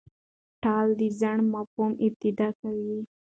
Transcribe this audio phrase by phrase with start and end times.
[0.63, 2.99] ټال د ځنډ مفهوم افاده کوي.